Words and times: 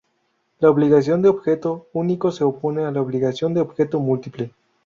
La 0.61 0.71
obligación 0.71 1.21
de 1.21 1.29
objeto 1.29 1.85
único 1.93 2.31
se 2.31 2.43
opone 2.43 2.85
a 2.85 2.89
la 2.91 3.01
obligación 3.03 3.53
de 3.53 3.59
objeto 3.61 3.99
múltiple. 3.99 4.49